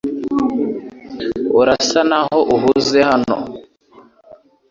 [1.59, 3.35] Urasa naho uhuze hano.